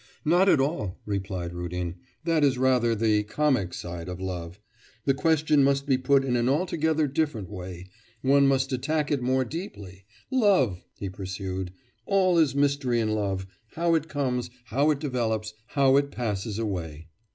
'Not 0.25 0.49
at 0.49 0.59
all!' 0.59 0.97
replied 1.05 1.53
Rudin; 1.53 1.97
'that 2.23 2.43
is 2.43 2.57
rather 2.57 2.95
the 2.95 3.21
comic 3.21 3.71
side 3.71 4.09
of 4.09 4.19
love.... 4.19 4.59
The 5.05 5.13
question 5.13 5.63
must 5.63 5.85
be 5.85 5.99
put 5.99 6.25
in 6.25 6.35
an 6.35 6.49
altogether 6.49 7.05
different 7.05 7.51
way... 7.51 7.85
one 8.23 8.47
must 8.47 8.73
attack 8.73 9.11
it 9.11 9.21
more 9.21 9.45
deeply.... 9.45 10.05
Love!' 10.31 10.83
he 10.97 11.07
pursued, 11.11 11.71
'all 12.07 12.39
is 12.39 12.55
mystery 12.55 12.99
in 12.99 13.11
love; 13.11 13.45
how 13.75 13.93
it 13.93 14.09
comes, 14.09 14.49
how 14.65 14.89
it 14.89 14.97
develops, 14.97 15.53
how 15.67 15.97
it 15.97 16.09
passes 16.09 16.57
away. 16.57 17.07